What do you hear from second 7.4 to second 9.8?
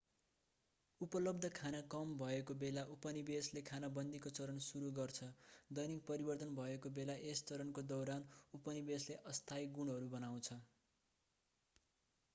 चरणको दौरान उपनिवेशले अस्थायी